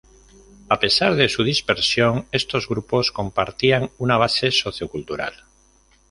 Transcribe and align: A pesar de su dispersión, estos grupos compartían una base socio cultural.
A 0.67 0.79
pesar 0.79 1.13
de 1.13 1.29
su 1.29 1.43
dispersión, 1.43 2.25
estos 2.31 2.67
grupos 2.67 3.11
compartían 3.11 3.91
una 3.99 4.17
base 4.17 4.49
socio 4.49 4.89
cultural. 4.89 5.43